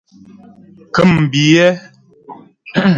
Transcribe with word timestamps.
Ŋkə̂mbiyɛ́. 0.89 1.69